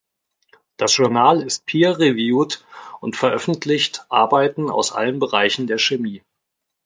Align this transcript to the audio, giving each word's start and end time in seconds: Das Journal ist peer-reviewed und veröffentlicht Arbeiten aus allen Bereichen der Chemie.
Das 0.77 0.97
Journal 0.97 1.43
ist 1.43 1.67
peer-reviewed 1.67 2.65
und 3.01 3.15
veröffentlicht 3.15 4.03
Arbeiten 4.09 4.67
aus 4.71 4.93
allen 4.93 5.19
Bereichen 5.19 5.67
der 5.67 5.77
Chemie. 5.77 6.23